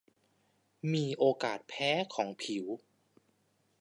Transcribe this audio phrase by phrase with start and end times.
[0.93, 2.65] มีโอกาสแพ้ของผิว